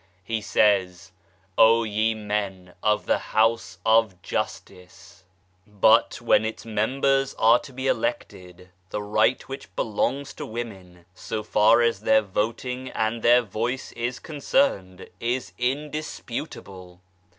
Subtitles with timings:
[0.23, 1.11] He says:"
[1.59, 5.25] O ye men of the House of Justice!"
[5.67, 11.43] But when its members are to be elected the right which belongs to women, so
[11.43, 16.99] far as their voting and their voice is concerned, is indisputable.